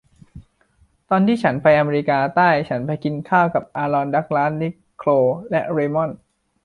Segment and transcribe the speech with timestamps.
[1.09, 5.11] ตอนที่ฉันไปอเมริกาใต้ฉันไปกินข้าวกับอารอน ดักลาส นิโคล
[5.51, 6.19] และเรย์มอนด์